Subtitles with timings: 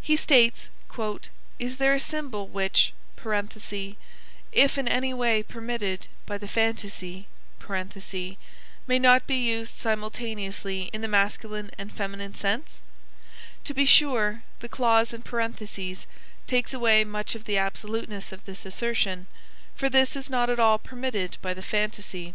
[0.00, 0.70] He states:
[1.58, 7.28] "Is there a symbol which (if in any way permitted by the phantasy)
[7.68, 12.80] may not be used simultaneously in the masculine and the feminine sense!"
[13.64, 16.06] To be sure the clause in parentheses
[16.46, 19.26] takes away much of the absoluteness of this assertion,
[19.74, 22.32] for this is not at all permitted by the phantasy.